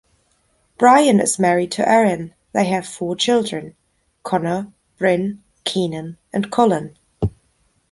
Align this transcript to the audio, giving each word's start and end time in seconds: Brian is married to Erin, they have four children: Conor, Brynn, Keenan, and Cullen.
Brian 0.79 1.19
is 1.19 1.37
married 1.37 1.71
to 1.73 1.87
Erin, 1.87 2.33
they 2.53 2.65
have 2.65 2.87
four 2.87 3.15
children: 3.15 3.75
Conor, 4.23 4.73
Brynn, 4.99 5.41
Keenan, 5.63 6.17
and 6.33 6.51
Cullen. 6.51 6.97